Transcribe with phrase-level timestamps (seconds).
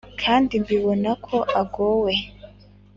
[0.21, 2.13] Kandi mbibona ko agowe